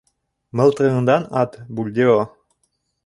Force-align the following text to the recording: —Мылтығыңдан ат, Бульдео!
—Мылтығыңдан 0.61 1.27
ат, 1.43 1.59
Бульдео! 1.81 2.17